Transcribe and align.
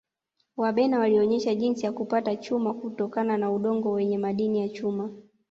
Wabena 0.57 0.99
walionesha 0.99 1.55
jinsi 1.55 1.85
ya 1.85 1.91
kupata 1.91 2.35
chuma 2.35 2.73
kutokana 2.73 3.37
na 3.37 3.51
udongo 3.51 3.91
wenye 3.91 4.17
madini 4.17 4.59
ya 4.59 4.69
chuma 4.69 5.09